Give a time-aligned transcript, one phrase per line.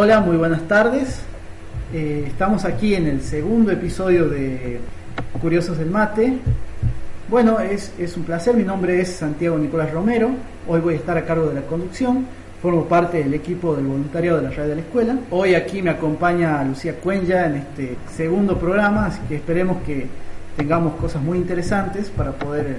[0.00, 1.22] Hola, muy buenas tardes.
[1.92, 4.78] Eh, estamos aquí en el segundo episodio de
[5.42, 6.34] Curiosos del Mate.
[7.28, 8.54] Bueno, es, es, un placer.
[8.54, 10.30] Mi nombre es Santiago Nicolás Romero.
[10.68, 12.26] Hoy voy a estar a cargo de la conducción.
[12.62, 15.18] Formo parte del equipo del voluntariado de la radio de la escuela.
[15.32, 20.06] Hoy aquí me acompaña Lucía Cuenya en este segundo programa, así que esperemos que
[20.56, 22.76] tengamos cosas muy interesantes para poder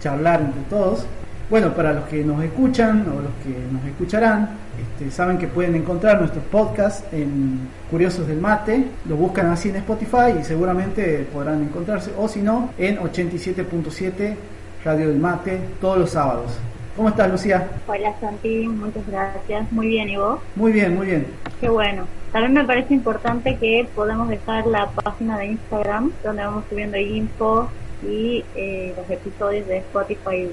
[0.00, 1.04] charlar entre todos.
[1.50, 5.74] Bueno, para los que nos escuchan o los que nos escucharán, este, saben que pueden
[5.76, 7.60] encontrar nuestros podcasts en
[7.90, 12.70] Curiosos del Mate, lo buscan así en Spotify y seguramente podrán encontrarse, o si no,
[12.76, 14.34] en 87.7
[14.84, 16.58] Radio del Mate todos los sábados.
[16.94, 17.66] ¿Cómo estás, Lucía?
[17.86, 19.72] Hola, Santi, muchas gracias.
[19.72, 20.40] Muy bien, ¿y vos?
[20.54, 21.26] Muy bien, muy bien.
[21.62, 22.04] Qué bueno.
[22.32, 27.70] También me parece importante que podamos dejar la página de Instagram, donde vamos subiendo info
[28.02, 30.50] y eh, los episodios de Spotify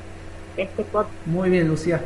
[0.58, 1.10] este podcast.
[1.26, 2.02] Muy bien, Lucía.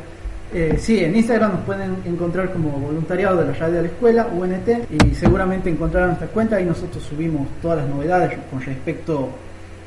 [0.52, 4.26] Eh, sí, en Instagram nos pueden encontrar como voluntariado de la radio de la escuela,
[4.26, 9.28] UNT, y seguramente encontrarán nuestra cuenta y nosotros subimos todas las novedades con respecto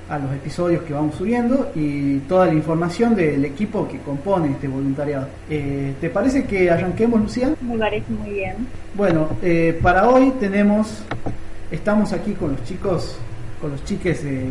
[0.09, 4.67] a los episodios que vamos subiendo y toda la información del equipo que compone este
[4.67, 5.27] voluntariado.
[5.49, 7.53] Eh, ¿Te parece que arranquemos, Lucía?
[7.61, 8.55] Me parece muy bien.
[8.93, 11.03] Bueno, eh, para hoy tenemos,
[11.71, 13.17] estamos aquí con los chicos,
[13.59, 14.45] con los chiques de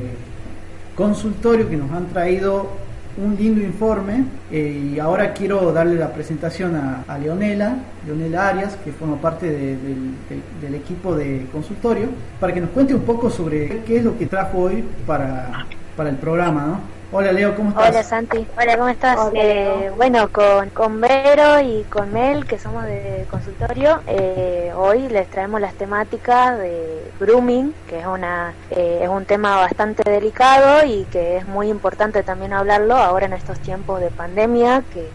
[0.95, 2.71] consultorio que nos han traído
[3.17, 8.93] un lindo informe eh, y ahora quiero darle la presentación a, Leonela, Leonela Arias, que
[8.93, 12.09] forma parte del equipo de consultorio,
[12.41, 16.11] para que nos cuente un poco sobre qué es lo que trajo hoy para, para
[16.11, 16.92] el programa, ¿no?
[17.15, 17.91] Hola Leo, ¿cómo estás?
[17.91, 19.19] Hola Santi, hola, ¿cómo estás?
[19.35, 25.29] Eh, bueno, con, con Vero y con Mel, que somos de consultorio, eh, hoy les
[25.29, 31.05] traemos las temáticas de grooming, que es, una, eh, es un tema bastante delicado y
[31.13, 35.07] que es muy importante también hablarlo ahora en estos tiempos de pandemia, que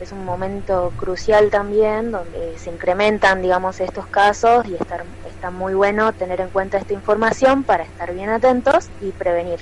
[0.00, 5.74] es un momento crucial también, donde se incrementan, digamos, estos casos y estar, está muy
[5.74, 9.58] bueno tener en cuenta esta información para estar bien atentos y prevenir.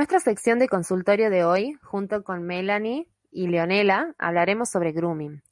[0.00, 5.42] Nuestra sección de consultorio de hoy, junto con Melanie y Leonela, hablaremos sobre grooming.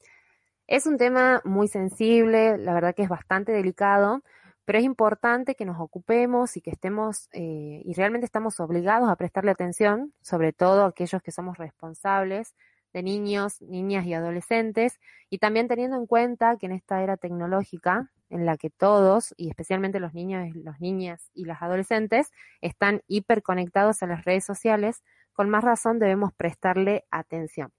[0.65, 4.23] Es un tema muy sensible, la verdad que es bastante delicado,
[4.65, 9.15] pero es importante que nos ocupemos y que estemos, eh, y realmente estamos obligados a
[9.17, 12.55] prestarle atención, sobre todo aquellos que somos responsables
[12.91, 14.99] de niños, niñas y adolescentes,
[15.29, 19.49] y también teniendo en cuenta que en esta era tecnológica en la que todos, y
[19.49, 22.31] especialmente los niños, las niñas y las adolescentes,
[22.61, 25.03] están hiperconectados a las redes sociales,
[25.33, 27.71] con más razón debemos prestarle atención.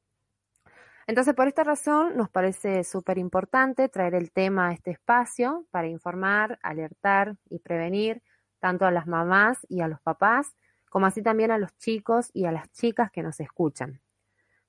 [1.06, 5.88] Entonces, por esta razón, nos parece súper importante traer el tema a este espacio para
[5.88, 8.22] informar, alertar y prevenir
[8.60, 10.54] tanto a las mamás y a los papás,
[10.88, 14.00] como así también a los chicos y a las chicas que nos escuchan.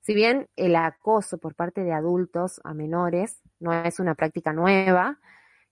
[0.00, 5.20] Si bien el acoso por parte de adultos a menores no es una práctica nueva,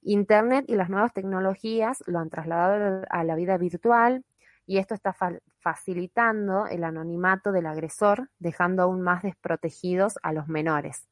[0.02, 4.25] Internet y las nuevas tecnologías lo han trasladado a la vida virtual
[4.67, 5.14] y esto está
[5.58, 11.08] facilitando el anonimato del agresor, dejando aún más desprotegidos a los menores.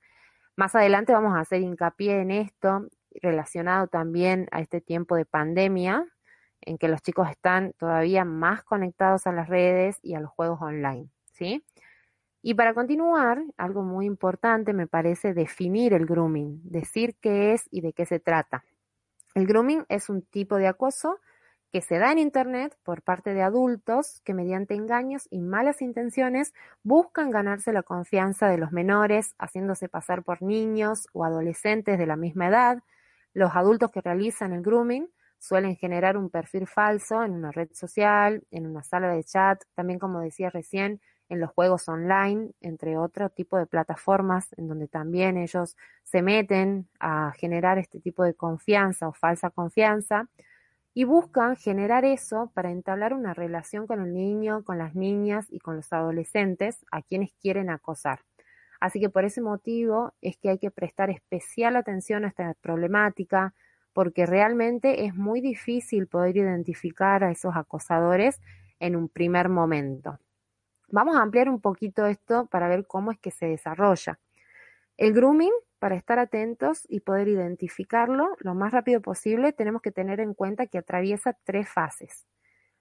[0.56, 2.88] Más adelante vamos a hacer hincapié en esto,
[3.20, 6.06] relacionado también a este tiempo de pandemia,
[6.61, 10.61] en que los chicos están todavía más conectados a las redes y a los juegos
[10.61, 11.64] online, ¿sí?
[12.43, 17.81] Y para continuar, algo muy importante me parece definir el grooming, decir qué es y
[17.81, 18.64] de qué se trata.
[19.38, 21.20] El grooming es un tipo de acoso
[21.70, 26.55] que se da en Internet por parte de adultos que mediante engaños y malas intenciones
[26.82, 32.17] buscan ganarse la confianza de los menores, haciéndose pasar por niños o adolescentes de la
[32.17, 32.82] misma edad.
[33.32, 35.08] Los adultos que realizan el grooming
[35.38, 40.00] suelen generar un perfil falso en una red social, en una sala de chat, también
[40.00, 45.37] como decía recién, en los juegos online, entre otro tipo de plataformas en donde también
[45.37, 50.29] ellos se meten a generar este tipo de confianza o falsa confianza
[50.95, 55.61] y buscan generar eso para entablar una relación con el niño, con las niñas y
[55.61, 58.21] con los adolescentes a quienes quieren acosar.
[58.81, 63.55] Así que por ese motivo es que hay que prestar especial atención a esta problemática,
[63.93, 68.41] porque realmente es muy difícil poder identificar a esos acosadores
[68.79, 70.19] en un primer momento.
[70.90, 74.19] Vamos a ampliar un poquito esto para ver cómo es que se desarrolla.
[74.96, 80.19] El grooming, para estar atentos y poder identificarlo lo más rápido posible, tenemos que tener
[80.19, 82.26] en cuenta que atraviesa tres fases.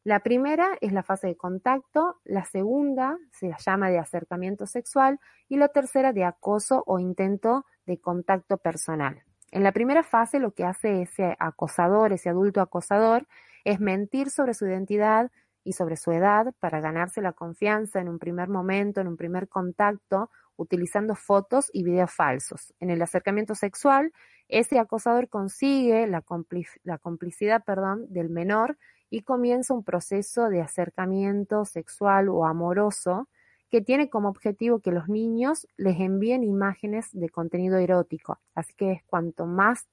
[0.03, 5.19] La primera es la fase de contacto, la segunda se llama de acercamiento sexual
[5.49, 9.23] y la tercera de acoso o intento de contacto personal.
[9.51, 13.27] En la primera fase lo que hace ese acosador, ese adulto acosador,
[13.65, 15.29] es mentir sobre su identidad,
[15.67, 19.49] y sobre su edad para ganarse la confianza en un primer momento, en un primer
[19.49, 22.73] contacto, utilizando fotos y videos falsos.
[22.79, 24.13] En el acercamiento sexual,
[24.47, 28.77] ese acosador consigue la, complicidad perdón, del menor
[29.09, 33.27] y comienza un proceso de acercamiento sexual o amoroso
[33.69, 38.39] que tiene como objetivo que los niños les envíen imágenes de contenido erótico.
[38.55, 39.85] Así que es cuanto más,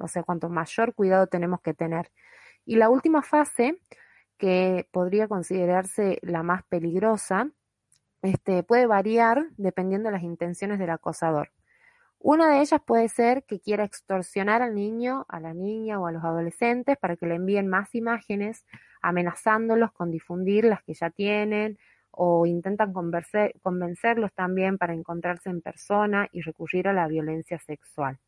[0.00, 2.12] o sea, cuanto mayor cuidado tenemos que tener.
[2.64, 3.80] Y la última fase
[4.38, 7.50] que podría considerarse la más peligrosa,
[8.22, 11.50] este, puede variar dependiendo de las intenciones del acosador.
[12.20, 16.12] Una de ellas puede ser que quiera extorsionar al niño, a la niña o a
[16.12, 18.64] los adolescentes para que le envíen más imágenes,
[19.02, 21.78] amenazándolos con difundir las que ya tienen
[22.10, 28.18] o intentan convencerlos también para encontrarse en persona y recurrir a la violencia sexual.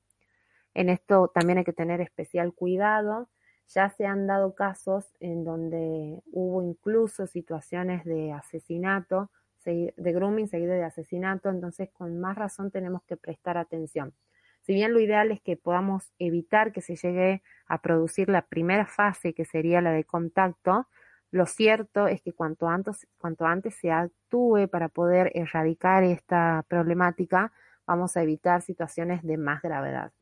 [0.74, 3.28] En esto también hay que tener especial cuidado
[3.72, 9.30] ya se han dado casos en donde hubo incluso situaciones de asesinato,
[9.64, 14.14] de grooming seguido de asesinato, entonces con más razón tenemos que prestar atención.
[14.62, 18.86] Si bien lo ideal es que podamos evitar que se llegue a producir la primera
[18.86, 20.86] fase, que sería la de contacto,
[21.30, 27.52] lo cierto es que cuanto antes, cuanto antes se actúe para poder erradicar esta problemática,
[27.86, 30.12] vamos a evitar situaciones de más gravedad.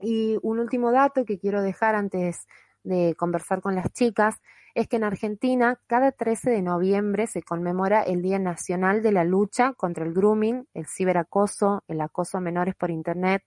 [0.00, 2.46] Y un último dato que quiero dejar antes
[2.88, 4.40] de conversar con las chicas
[4.74, 9.24] es que en Argentina cada 13 de noviembre se conmemora el Día Nacional de la
[9.24, 13.42] Lucha contra el Grooming, el ciberacoso, el acoso a menores por Internet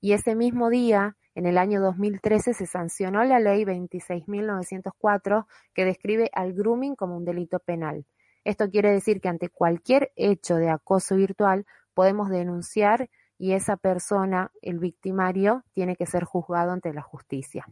[0.00, 6.30] y ese mismo día, en el año 2013, se sancionó la ley 26.904 que describe
[6.32, 8.06] al grooming como un delito penal.
[8.44, 13.08] Esto quiere decir que ante cualquier hecho de acoso virtual podemos denunciar
[13.38, 17.66] y esa persona, el victimario, tiene que ser juzgado ante la justicia.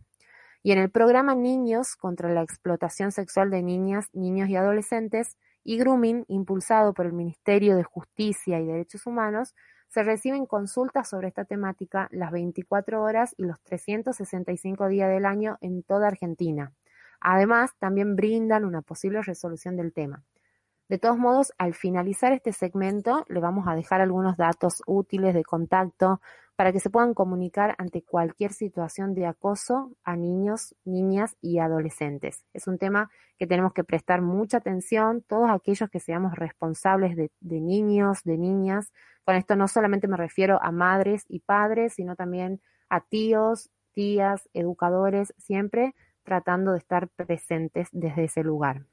[0.62, 5.76] Y en el programa Niños contra la explotación sexual de niñas, niños y adolescentes y
[5.76, 9.54] Grooming, impulsado por el Ministerio de Justicia y Derechos Humanos,
[9.88, 15.58] se reciben consultas sobre esta temática las 24 horas y los 365 días del año
[15.60, 16.72] en toda Argentina.
[17.20, 20.24] Además, también brindan una posible resolución del tema.
[20.88, 25.44] De todos modos, al finalizar este segmento, le vamos a dejar algunos datos útiles de
[25.44, 26.20] contacto
[26.62, 32.44] para que se puedan comunicar ante cualquier situación de acoso a niños, niñas y adolescentes.
[32.52, 37.32] Es un tema que tenemos que prestar mucha atención, todos aquellos que seamos responsables de,
[37.40, 38.92] niños, de niñas.
[39.24, 44.48] Con esto no solamente me refiero a madres y padres, sino también a tíos, tías,
[44.52, 48.86] educadores, siempre tratando de estar presentes desde ese lugar.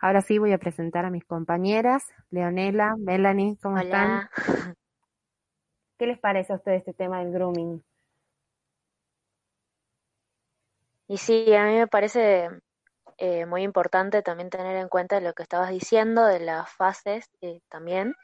[0.00, 4.28] Ahora sí voy a presentar a mis compañeras, Leonela, Melanie, ¿cómo están?
[5.98, 7.82] ¿Qué les parece a ustedes este tema del grooming?
[11.08, 12.48] Y sí, a mí me parece
[13.16, 17.60] eh, muy importante también tener en cuenta lo que estabas diciendo de las fases eh,
[17.68, 18.14] también,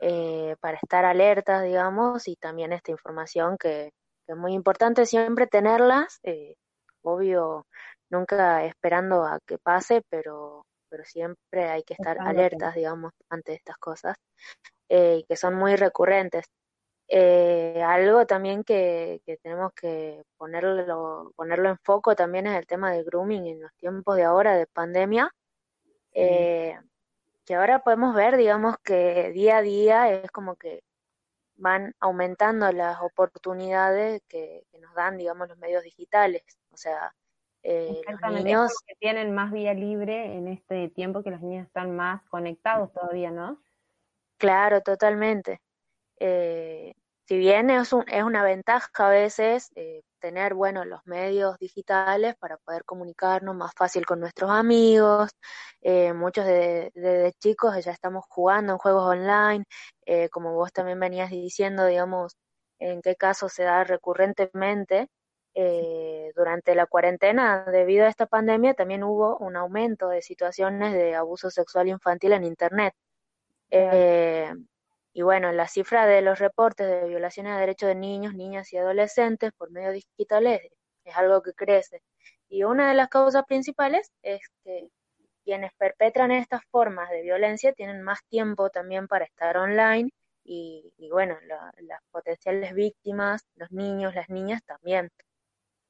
[0.00, 3.92] eh, para estar alertas, digamos, y también esta información que,
[4.26, 6.18] que es muy importante siempre tenerlas,
[7.02, 7.66] obvio,
[8.10, 13.76] nunca esperando a que pase, pero pero siempre hay que estar alertas, digamos, ante estas
[13.78, 14.16] cosas,
[14.88, 16.46] que son muy recurrentes.
[17.12, 22.92] Eh, algo también que, que, tenemos que ponerlo, ponerlo en foco también es el tema
[22.92, 25.34] del grooming en los tiempos de ahora de pandemia.
[26.12, 26.78] Eh,
[27.44, 30.84] que ahora podemos ver, digamos, que día a día es como que
[31.56, 36.44] van aumentando las oportunidades que, nos dan, digamos, los medios digitales.
[36.70, 37.12] O sea,
[37.64, 38.72] eh, los niños...
[38.86, 43.32] que tienen más vía libre en este tiempo que los niños están más conectados todavía,
[43.32, 43.60] ¿no?
[44.38, 45.60] Claro, totalmente.
[46.20, 46.94] Eh,
[47.30, 52.34] si bien es, un, es una ventaja a veces eh, tener, bueno, los medios digitales
[52.40, 55.30] para poder comunicarnos más fácil con nuestros amigos,
[55.80, 59.64] eh, muchos de, de, chicos ya estamos jugando en juegos online,
[60.06, 62.36] eh, como vos también venías diciendo, digamos,
[62.80, 65.06] en qué caso se da recurrentemente.
[66.34, 71.50] durante la cuarentena, debido a esta pandemia, también hubo un aumento de situaciones de abuso
[71.50, 72.94] sexual infantil en Internet.
[75.12, 78.76] Y bueno, la cifra de los reportes de violaciones de derechos de niños, niñas y
[78.76, 80.60] adolescentes por medios digitales
[81.04, 82.02] es algo que crece.
[82.48, 84.88] Y una de las causas principales es que
[85.44, 90.10] quienes perpetran estas formas de violencia tienen más tiempo también para estar online
[90.44, 91.36] y, bueno,
[91.78, 95.10] las potenciales víctimas, los niños, las niñas también.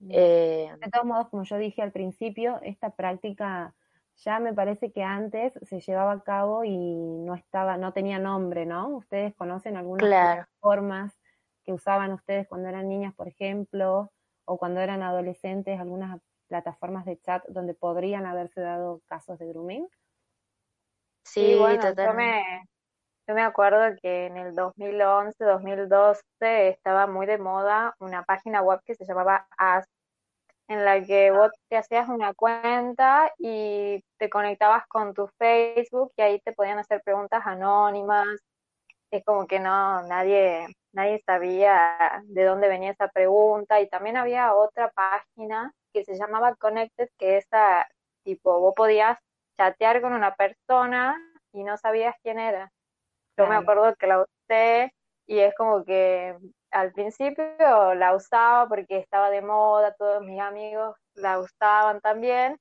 [0.08, 3.74] Eh, de todos modos, como yo dije al principio, esta práctica
[4.20, 8.66] ya me parece que antes se llevaba a cabo y no estaba, no tenía nombre,
[8.66, 8.88] ¿no?
[8.88, 11.18] Ustedes conocen algunas formas
[11.64, 14.10] que usaban ustedes cuando eran niñas, por ejemplo,
[14.44, 19.88] o cuando eran adolescentes, algunas plataformas de chat donde podrían haberse dado casos de grooming.
[21.24, 22.64] Sí, bueno, yo me,
[23.28, 28.80] yo me acuerdo que en el 2011, 2012 estaba muy de moda una página web
[28.84, 29.86] que se llamaba As,
[30.70, 36.22] en la que vos te hacías una cuenta y te conectabas con tu Facebook y
[36.22, 38.28] ahí te podían hacer preguntas anónimas.
[39.10, 43.80] Es como que no, nadie, nadie sabía de dónde venía esa pregunta.
[43.80, 47.88] Y también había otra página que se llamaba Connected, que esa,
[48.22, 49.18] tipo, vos podías
[49.58, 51.16] chatear con una persona
[51.52, 52.70] y no sabías quién era.
[53.36, 54.94] Yo me acuerdo que la usé
[55.26, 56.36] y es como que
[56.70, 62.58] al principio la usaba porque estaba de moda, todos mis amigos la usaban también,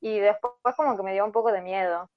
[0.00, 2.08] y después como que me dio un poco de miedo,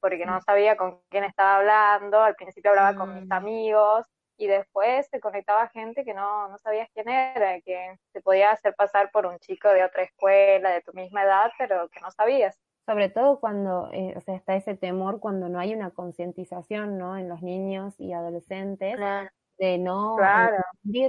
[0.00, 0.42] porque no mm.
[0.42, 3.32] sabía con quién estaba hablando, al principio hablaba con mis mm.
[3.32, 4.06] amigos,
[4.38, 8.74] y después se conectaba gente que no, no sabías quién era, que se podía hacer
[8.74, 12.58] pasar por un chico de otra escuela, de tu misma edad, pero que no sabías.
[12.84, 17.16] Sobre todo cuando, eh, o sea, está ese temor cuando no hay una concientización, ¿no?
[17.16, 18.94] En los niños y adolescentes.
[18.96, 20.56] Claro de no claro.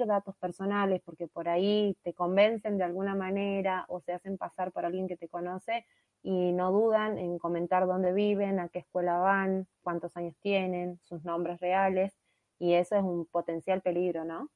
[0.05, 4.85] datos personales porque por ahí te convencen de alguna manera o se hacen pasar por
[4.85, 5.85] alguien que te conoce
[6.23, 11.23] y no dudan en comentar dónde viven, a qué escuela van, cuántos años tienen, sus
[11.23, 12.17] nombres reales
[12.59, 14.49] y eso es un potencial peligro, ¿no?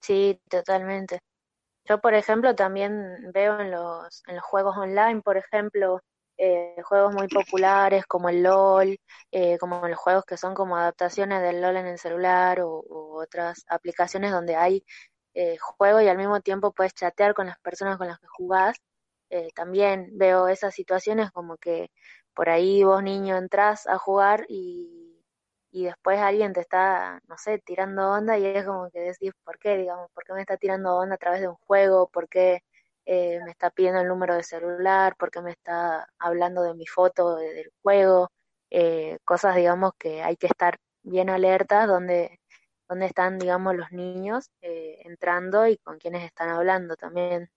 [0.00, 1.20] Sí, totalmente.
[1.84, 6.00] Yo, por ejemplo, también veo en los, en los juegos online, por ejemplo,
[6.38, 8.98] eh, juegos muy populares como el LOL,
[9.30, 12.84] eh, como los juegos que son como adaptaciones del LOL en el celular o,
[13.16, 14.84] otras aplicaciones donde hay
[15.34, 18.76] eh, juego y al mismo tiempo puedes chatear con las personas con las que jugás.
[19.30, 21.90] Eh, también veo esas situaciones como que
[22.34, 25.22] por ahí vos niño entras a jugar y,
[25.70, 29.58] y después alguien te está, no sé, tirando onda y es como que decís, ¿por
[29.58, 29.76] qué?
[29.76, 32.08] Digamos, ¿por qué me está tirando onda a través de un juego?
[32.08, 32.62] ¿Por qué?
[33.08, 37.36] Eh, me está pidiendo el número de celular, porque me está hablando de mi foto
[37.36, 38.30] del juego,
[38.70, 42.40] eh, cosas, digamos, que hay que estar bien alertas donde,
[42.88, 47.48] donde están, digamos, los niños eh, entrando y con quienes están hablando también.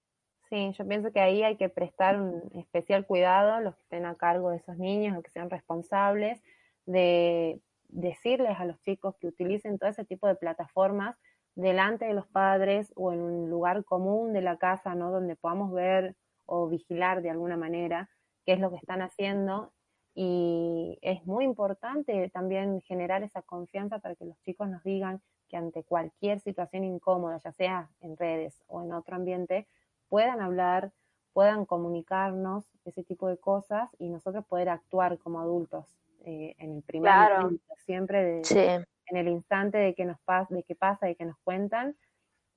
[0.50, 4.16] Sí, yo pienso que ahí hay que prestar un especial cuidado, los que estén a
[4.16, 6.42] cargo de esos niños, los que sean responsables,
[6.86, 11.18] de decirles a los chicos que utilicen todo ese tipo de plataformas
[11.60, 15.12] delante de los padres o en un lugar común de la casa, ¿no?
[15.12, 18.10] Donde podamos ver o vigilar de alguna manera
[18.46, 19.72] qué es lo que están haciendo.
[20.16, 25.58] Y es muy importante también generar esa confianza para que los chicos nos digan que
[25.58, 29.68] ante cualquier situación incómoda, ya sea en redes o en otro ambiente,
[30.08, 30.92] puedan hablar,
[31.34, 35.86] puedan comunicarnos ese tipo de cosas y nosotros poder actuar como adultos
[36.26, 40.54] eh, en el primer momento, siempre de, sí en el instante de que nos pasa,
[40.54, 41.96] de que pasa y que nos cuentan,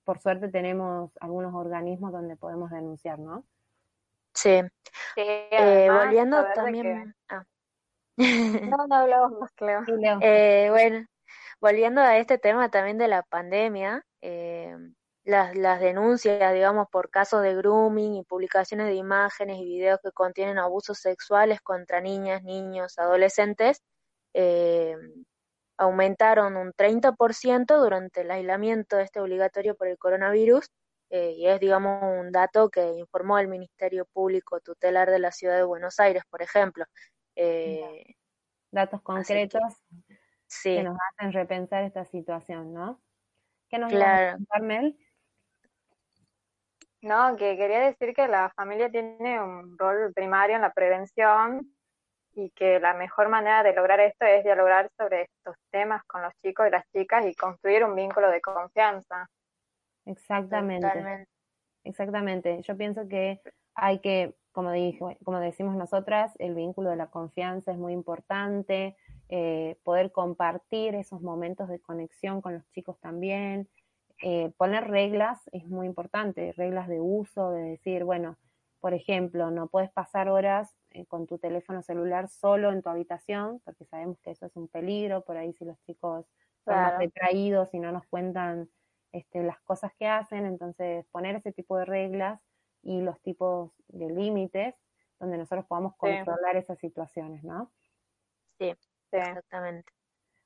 [0.05, 3.45] por suerte tenemos algunos organismos donde podemos denunciar, ¿no?
[4.35, 4.61] Sí.
[5.17, 7.15] eh, volviendo también.
[7.29, 7.45] Ah.
[8.17, 9.81] No, no hablamos más, Cleo.
[10.23, 11.07] Eh, bueno,
[11.61, 14.77] volviendo a este tema también de la pandemia, eh,
[15.25, 20.13] las, las denuncias, digamos, por casos de grooming y publicaciones de imágenes y videos que
[20.13, 23.83] contienen abusos sexuales contra niñas, niños, adolescentes,
[24.35, 24.97] eh,
[25.83, 30.71] aumentaron un 30% durante el aislamiento este obligatorio por el coronavirus
[31.11, 35.57] eh, y es, digamos, un dato que informó el Ministerio Público Tutelar de la Ciudad
[35.57, 36.85] de Buenos Aires, por ejemplo.
[37.37, 38.15] Eh,
[38.71, 39.61] Datos concretos
[40.62, 43.03] que, nos hacen repensar esta situación, ¿no?
[43.69, 44.39] ¿Qué nos claro.
[44.51, 44.99] a Mel?
[47.03, 51.75] No, que quería decir que la familia tiene un rol primario en la prevención
[52.35, 56.33] y que la mejor manera de lograr esto es dialogar sobre estos temas con los
[56.43, 59.29] chicos y las chicas y construir un vínculo de confianza.
[60.07, 61.27] Exactamente.
[61.85, 62.62] Exactamente.
[62.62, 63.41] Yo pienso que
[63.75, 68.97] hay que, como, dije, como decimos nosotras, el vínculo de la confianza es muy importante,
[69.29, 73.69] eh, poder compartir esos momentos de conexión con los chicos también,
[74.23, 78.37] eh, poner reglas es muy importante, reglas de uso, de decir, bueno,
[78.81, 83.61] por ejemplo, no puedes pasar horas eh, con tu teléfono celular solo en tu habitación,
[83.65, 86.27] porque sabemos que eso es un peligro, por ahí si los chicos
[86.65, 88.69] son más retraídos y no nos cuentan
[89.13, 92.41] este, las cosas que hacen, entonces poner ese tipo de reglas
[92.83, 94.75] y los tipos de límites
[95.19, 97.73] donde nosotros podamos controlar esas situaciones, ¿no?
[98.59, 98.75] Sí,
[99.13, 99.93] exactamente.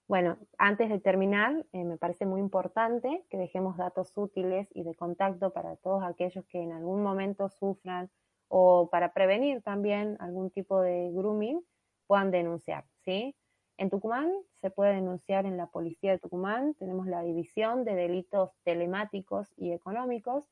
[0.08, 4.94] Bueno, antes de terminar, eh, me parece muy importante que dejemos datos útiles y de
[4.94, 8.10] contacto para todos aquellos que en algún momento sufran
[8.48, 11.60] o para prevenir también algún tipo de grooming,
[12.06, 13.34] puedan denunciar, ¿sí?
[13.78, 18.52] En Tucumán se puede denunciar en la Policía de Tucumán, tenemos la División de Delitos
[18.64, 20.44] Telemáticos y Económicos,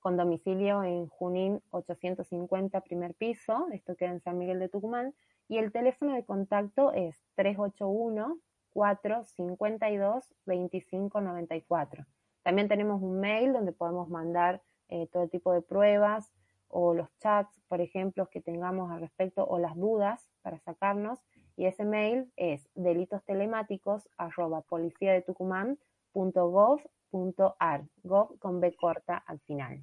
[0.00, 5.14] con domicilio en Junín 850, primer piso, esto queda en San Miguel de Tucumán,
[5.48, 8.38] y el teléfono de contacto es 381
[8.76, 12.04] 452 2594.
[12.42, 16.30] También tenemos un mail donde podemos mandar eh, todo tipo de pruebas
[16.68, 21.20] o los chats, por ejemplo, que tengamos al respecto o las dudas para sacarnos.
[21.56, 29.40] Y ese mail es delitos telemáticos arroba policía de tucumán.gov.ar, gov con B corta al
[29.40, 29.82] final.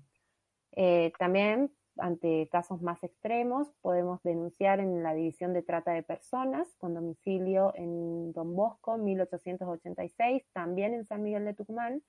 [0.72, 6.74] Eh, también ante casos más extremos, podemos denunciar en la División de Trata de Personas,
[6.78, 12.02] con domicilio en Don Bosco, 1886, también en San Miguel de Tucumán.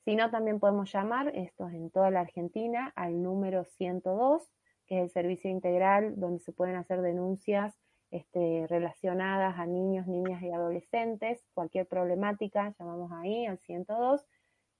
[0.05, 4.49] Si no, también podemos llamar, esto es en toda la Argentina, al número 102,
[4.85, 7.77] que es el servicio integral donde se pueden hacer denuncias
[8.09, 14.25] este, relacionadas a niños, niñas y adolescentes, cualquier problemática, llamamos ahí al 102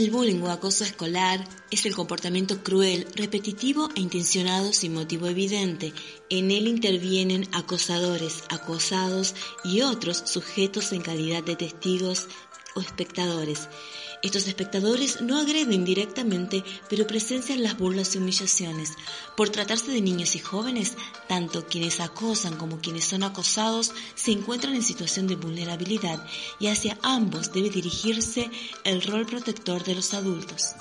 [0.02, 5.94] El bullying o acoso escolar es el comportamiento cruel, repetitivo e intencionado sin motivo evidente.
[6.28, 12.28] En él intervienen acosadores, acosados y otros sujetos en calidad de testigos
[12.74, 13.70] o espectadores.
[14.22, 18.94] Estos espectadores no agreden directamente, pero presencian las burlas y humillaciones.
[19.36, 20.96] Por tratarse de niños y jóvenes,
[21.28, 26.24] tanto quienes acosan como quienes son acosados se encuentran en situación de vulnerabilidad
[26.60, 28.52] y hacia ambos debe dirigirse
[28.84, 30.76] el rol protector de los adultos.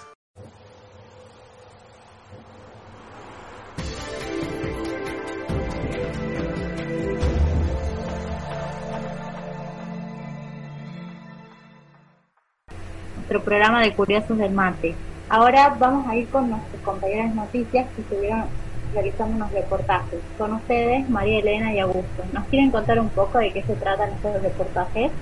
[13.31, 14.97] Nuestro programa de Curiosos del Mate.
[15.29, 18.47] Ahora vamos a ir con nuestras compañeras noticias que estuvieron
[18.93, 20.19] realizando unos reportajes.
[20.37, 22.25] Con ustedes, María Elena y Augusto.
[22.33, 25.13] ¿Nos quieren contar un poco de qué se tratan estos reportajes?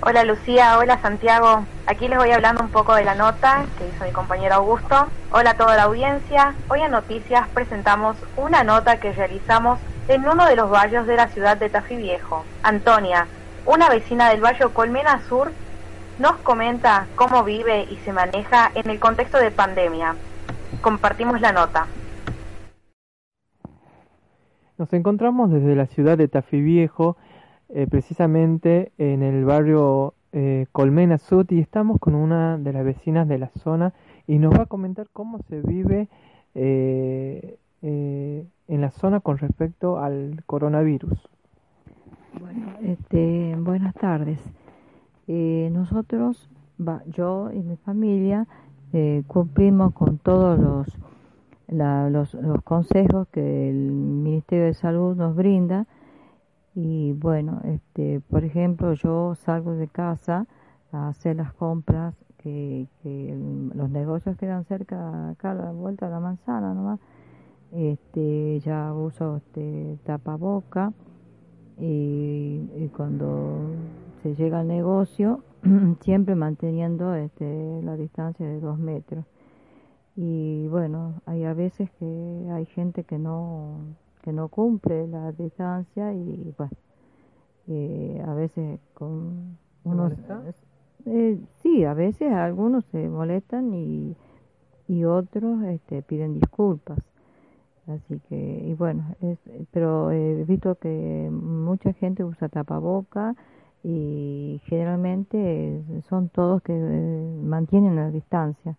[0.00, 1.64] Hola Lucía, hola Santiago.
[1.86, 5.06] Aquí les voy hablando un poco de la nota que hizo mi compañero Augusto.
[5.30, 6.54] Hola a toda la audiencia.
[6.68, 11.28] Hoy en Noticias presentamos una nota que realizamos en uno de los barrios de la
[11.28, 12.44] ciudad de Tafí Viejo.
[12.64, 13.28] Antonia,
[13.66, 15.52] una vecina del barrio Colmena Sur,
[16.18, 20.14] nos comenta cómo vive y se maneja en el contexto de pandemia.
[20.80, 21.86] Compartimos la nota.
[24.78, 27.16] Nos encontramos desde la ciudad de Tafí Viejo,
[27.68, 33.28] eh, precisamente en el barrio eh, Colmena Sud, y estamos con una de las vecinas
[33.28, 33.92] de la zona
[34.26, 36.08] y nos va a comentar cómo se vive
[36.54, 41.28] eh, en la zona con respecto al coronavirus.
[42.40, 44.40] Bueno, este, buenas tardes.
[45.28, 46.48] Eh, nosotros,
[47.06, 48.46] yo y mi familia,
[48.92, 50.88] eh, cumplimos con todos los,
[51.68, 55.86] los, consejos que el Ministerio de Salud nos brinda.
[56.74, 60.46] Y bueno, este, por ejemplo, yo salgo de casa
[60.90, 62.86] a hacer las compras que,
[63.74, 67.00] los negocios quedan cerca, acá a la vuelta de la manzana nomás.
[67.72, 70.92] Este, ya uso este, tapaboca
[71.78, 73.60] y, y cuando
[74.22, 75.42] se llega al negocio
[76.00, 79.24] siempre manteniendo este, la distancia de dos metros.
[80.16, 83.78] Y bueno, hay a veces que hay gente que no,
[84.22, 86.72] que no cumple la distancia y bueno,
[87.68, 90.12] eh, a veces con unos...
[91.04, 94.14] Eh, sí, a veces algunos se molestan y,
[94.86, 96.98] y otros este, piden disculpas.
[97.88, 99.38] Así que, y bueno, es,
[99.72, 103.34] pero he visto que mucha gente usa tapaboca
[103.84, 108.76] y generalmente son todos que eh, mantienen la distancia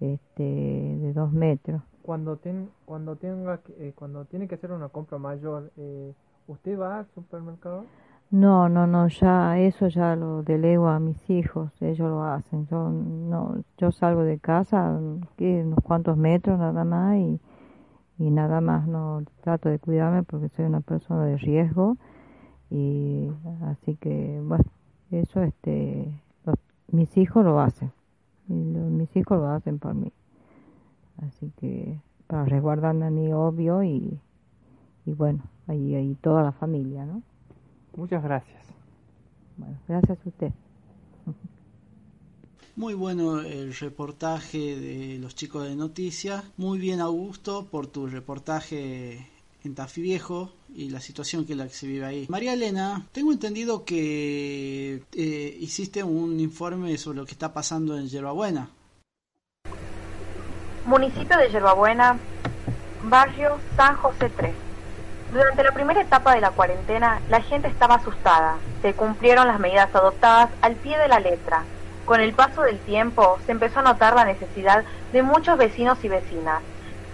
[0.00, 1.82] este, de dos metros.
[2.02, 2.38] Cuando
[2.84, 6.12] cuando tenga eh, cuando tiene que hacer una compra mayor, eh,
[6.46, 7.84] ¿usted va al supermercado?
[8.30, 12.66] No, no, no, ya eso ya lo delego a mis hijos, ellos lo hacen.
[12.66, 14.98] Yo no, yo salgo de casa,
[15.38, 17.40] unos cuantos metros nada más y,
[18.18, 18.86] y nada más.
[18.86, 21.96] No trato de cuidarme porque soy una persona de riesgo
[22.70, 23.28] y
[23.62, 24.64] así que bueno
[25.10, 26.12] eso este
[26.90, 27.92] mis hijos lo hacen.
[28.48, 30.10] Mis hijos lo hacen por mí.
[31.18, 34.20] Así que para resguardarme a mí obvio y,
[35.06, 37.22] y bueno ahí ahí toda la familia no
[37.96, 38.62] muchas gracias.
[39.56, 40.52] Bueno gracias a usted.
[42.76, 46.44] Muy bueno el reportaje de los chicos de noticias.
[46.56, 49.26] Muy bien, Augusto, por tu reportaje
[49.64, 52.26] en Tafí Viejo y la situación que, la se vive ahí.
[52.28, 58.08] María Elena, tengo entendido que eh, hiciste un informe sobre lo que está pasando en
[58.08, 58.70] Yerbabuena.
[60.84, 62.18] Municipio de Yerbabuena,
[63.04, 64.54] barrio San José 3.
[65.32, 68.56] Durante la primera etapa de la cuarentena, la gente estaba asustada.
[68.80, 71.64] Se cumplieron las medidas adoptadas al pie de la letra.
[72.06, 76.08] Con el paso del tiempo, se empezó a notar la necesidad de muchos vecinos y
[76.08, 76.62] vecinas.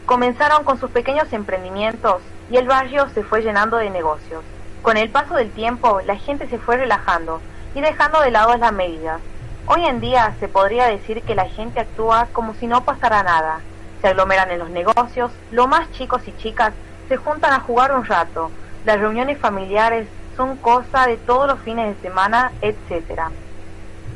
[0.07, 4.45] Comenzaron con sus pequeños emprendimientos y el barrio se fue llenando de negocios.
[4.83, 7.41] Con el paso del tiempo, la gente se fue relajando
[7.75, 9.23] y dejando de lado las medidas.
[9.65, 13.61] Hoy en día se podría decir que la gente actúa como si no pasara nada.
[14.03, 16.75] Se aglomeran en los negocios, lo más chicos y chicas
[17.09, 18.51] se juntan a jugar un rato.
[18.85, 23.23] Las reuniones familiares son cosa de todos los fines de semana, etc.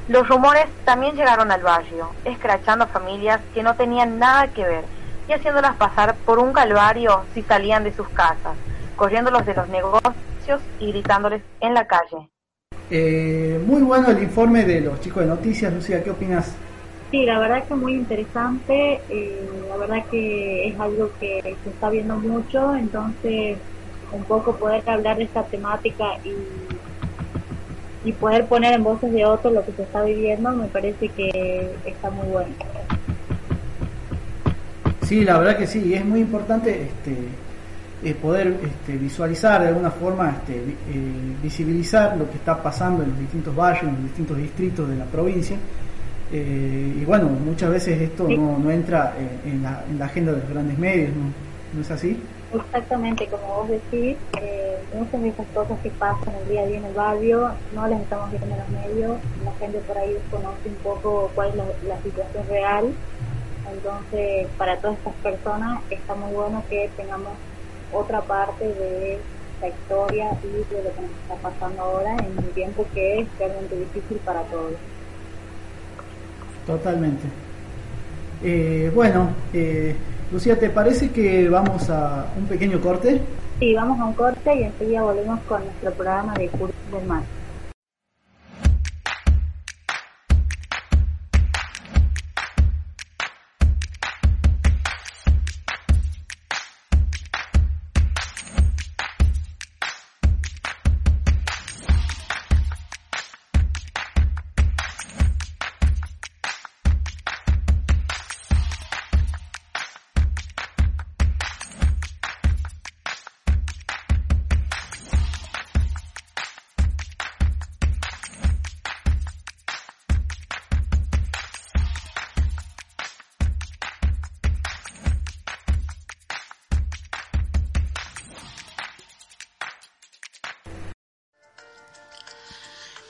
[0.09, 4.98] Los rumores también llegaron al barrio, escrachando a familias que no tenían nada que ver
[5.29, 8.57] y haciéndolas pasar por un calvario si salían de sus casas,
[8.97, 12.29] corriéndolos de los negocios y gritándoles en la calle.
[12.91, 16.57] Eh, muy bueno el informe de los chicos de noticias, Lucía, ¿qué opinas?
[17.11, 21.91] Sí, la verdad que muy interesante, eh, la verdad que es algo que se está
[21.91, 23.59] viendo mucho, entonces
[24.13, 26.33] un poco poder hablar de esta temática y
[28.05, 31.75] y poder poner en voces de otros lo que se está viviendo me parece que
[31.85, 32.55] está muy bueno.
[35.09, 37.17] Sí, la verdad que sí, es muy importante este,
[38.05, 40.75] eh, poder este, visualizar de alguna forma, este, eh,
[41.43, 45.07] visibilizar lo que está pasando en los distintos barrios, en los distintos distritos de la
[45.07, 45.57] provincia.
[46.31, 49.15] Eh, y bueno, muchas veces esto no, entra
[49.47, 51.33] en la, en, la, agenda de los grandes medios, ¿no?
[51.73, 52.21] ¿no es así?
[52.55, 56.79] Exactamente, como vos decís, eh, muchas de esas cosas que pasan el día a día
[56.79, 60.69] en el barrio no las estamos viendo en los medios, la gente por ahí desconoce
[60.69, 62.87] un poco cuál es la, situación real,
[63.73, 67.33] entonces para todas estas personas está muy bueno que tengamos
[67.93, 69.19] otra parte de
[69.61, 73.29] la historia y de lo que nos está pasando ahora en un tiempo que es
[73.39, 74.73] realmente difícil para todos.
[76.67, 77.25] Totalmente.
[78.43, 79.97] Eh, bueno, eh,
[80.31, 83.21] Lucía, ¿te parece que vamos a un pequeño corte?
[83.59, 87.23] Sí, vamos a un corte y enseguida volvemos con nuestro programa de curso del mar.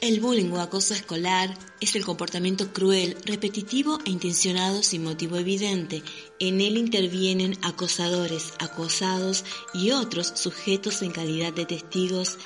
[0.09, 6.03] El bullying o acoso escolar es el comportamiento cruel, repetitivo e intencionado sin motivo evidente.
[6.39, 9.45] En él intervienen acosadores, acosados
[9.75, 12.39] y otros sujetos en calidad de testigos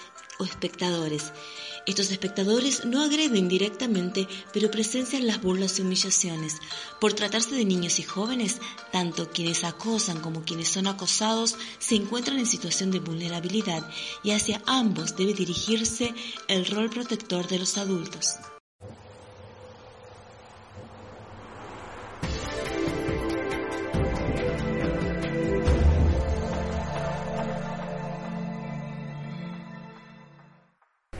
[0.45, 1.33] espectadores.
[1.87, 6.59] Estos espectadores no agreden directamente, pero presencian las burlas y humillaciones.
[7.01, 8.61] Por tratarse de niños y jóvenes,
[8.93, 13.89] tanto quienes acosan como quienes son acosados se encuentran en situación de vulnerabilidad
[14.23, 16.15] y hacia ambos debe dirigirse
[16.49, 18.37] el rol protector de los adultos.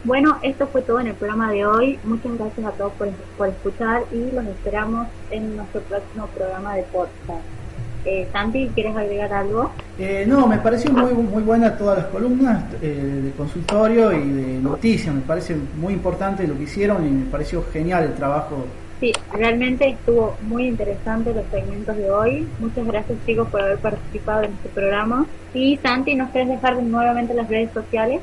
[0.05, 1.99] Bueno, esto fue todo en el programa de hoy.
[2.03, 2.93] Muchas gracias a todos
[3.39, 7.45] por, escuchar y los esperamos en nuestro próximo programa de podcast.
[8.05, 9.71] Eh, Santi, ¿quieres agregar algo?
[9.97, 14.59] Eh, no, me pareció muy muy buena todas las columnas eh, de consultorio y de
[14.59, 15.15] noticias.
[15.15, 18.67] Me parece muy importante lo que hicieron y me pareció genial el trabajo.
[18.99, 22.49] Sí, realmente estuvo muy interesante los segmentos de hoy.
[22.59, 25.27] Muchas gracias chicos por haber participado en este programa.
[25.55, 28.21] Y Santi, ¿nos quieres dejar nuevamente las redes sociales?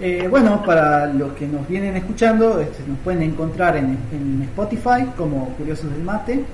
[0.00, 5.50] Eh, bueno, para los que nos vienen escuchando, este, nos pueden encontrar en, Spotify como
[5.50, 6.44] Curiosos del Mate,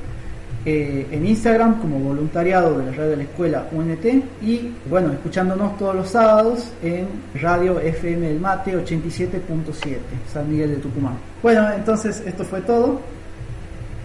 [0.65, 4.05] eh, en Instagram como Voluntariado de la Radio de la Escuela UNT
[4.43, 7.09] y bueno, escuchándonos todos los sábados en
[7.41, 9.97] Radio FM del Mate 87.7,
[10.31, 11.15] San Miguel de Tucumán.
[11.43, 13.01] Bueno, entonces esto fue todo.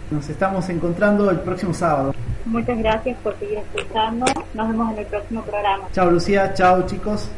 [0.09, 2.13] Nos estamos encontrando el próximo sábado.
[2.45, 4.25] Muchas gracias por seguir escuchando.
[4.53, 5.85] Nos vemos en el próximo programa.
[5.91, 7.29] Chao Lucía, chao chicos.